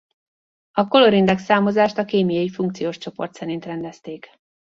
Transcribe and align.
A 0.71 0.83
Colour 0.87 1.13
Index 1.13 1.43
számozást 1.43 1.97
a 1.97 2.05
kémiai 2.05 2.49
funkciós 2.49 2.97
csoport 2.97 3.33
szerint 3.33 3.65
rendezték. 3.65 4.29